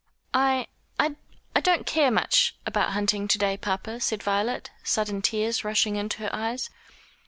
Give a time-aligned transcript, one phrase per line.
[0.33, 0.65] "I
[0.97, 1.15] I
[1.61, 6.29] don't care much about hunting to day, papa," said Violet, sudden tears rushing into her
[6.35, 6.71] eyes.